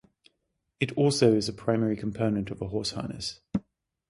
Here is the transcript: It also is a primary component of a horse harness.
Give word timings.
It 0.79 0.91
also 0.93 1.35
is 1.35 1.47
a 1.47 1.53
primary 1.53 1.95
component 1.95 2.49
of 2.49 2.59
a 2.59 2.69
horse 2.69 2.89
harness. 2.93 3.39